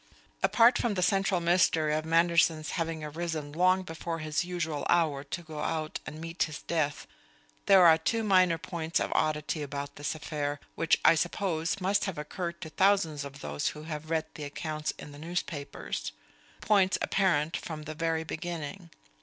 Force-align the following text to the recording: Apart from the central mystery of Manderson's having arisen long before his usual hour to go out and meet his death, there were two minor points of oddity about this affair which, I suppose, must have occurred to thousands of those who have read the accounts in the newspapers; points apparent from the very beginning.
Apart 0.41 0.79
from 0.79 0.95
the 0.95 1.03
central 1.03 1.39
mystery 1.39 1.93
of 1.93 2.05
Manderson's 2.05 2.71
having 2.71 3.03
arisen 3.03 3.51
long 3.51 3.83
before 3.83 4.17
his 4.17 4.43
usual 4.43 4.83
hour 4.89 5.23
to 5.23 5.43
go 5.43 5.59
out 5.59 5.99
and 6.07 6.19
meet 6.19 6.41
his 6.41 6.63
death, 6.63 7.05
there 7.67 7.81
were 7.81 7.97
two 7.99 8.23
minor 8.23 8.57
points 8.57 8.99
of 8.99 9.11
oddity 9.13 9.61
about 9.61 9.97
this 9.97 10.15
affair 10.15 10.59
which, 10.73 10.97
I 11.05 11.13
suppose, 11.13 11.79
must 11.79 12.05
have 12.05 12.17
occurred 12.17 12.61
to 12.61 12.69
thousands 12.71 13.23
of 13.23 13.41
those 13.41 13.67
who 13.77 13.83
have 13.83 14.09
read 14.09 14.25
the 14.33 14.43
accounts 14.43 14.91
in 14.97 15.11
the 15.11 15.19
newspapers; 15.19 16.11
points 16.61 16.97
apparent 16.99 17.55
from 17.55 17.83
the 17.83 17.93
very 17.93 18.23
beginning. 18.23 18.89